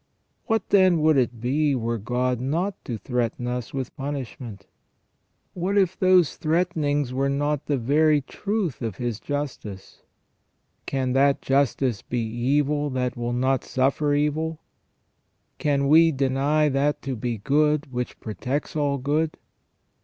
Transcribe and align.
What, 0.47 0.69
then, 0.69 0.99
would 1.01 1.15
it 1.15 1.39
be 1.39 1.75
were 1.75 1.99
God 1.99 2.39
not 2.41 2.73
to 2.85 2.97
threaten 2.97 3.45
us 3.45 3.71
with 3.71 3.95
punish 3.95 4.39
ment? 4.39 4.65
What 5.53 5.77
if 5.77 5.95
those 5.95 6.37
threatenings 6.37 7.13
were 7.13 7.29
not 7.29 7.67
the 7.67 7.77
very 7.77 8.21
truth 8.21 8.81
of 8.81 8.95
His 8.97 9.19
justice? 9.19 10.01
Can 10.87 11.13
that 11.13 11.39
justice 11.39 12.01
be 12.01 12.19
evil 12.23 12.89
that 12.89 13.15
will 13.15 13.31
not 13.31 13.63
suffer 13.63 14.15
evil? 14.15 14.57
Can 15.59 15.87
we 15.87 16.11
deny 16.11 16.67
that 16.67 17.03
to 17.03 17.15
be 17.15 17.37
good 17.37 17.93
which 17.93 18.19
protects 18.19 18.75
all 18.75 18.97
good 18.97 19.37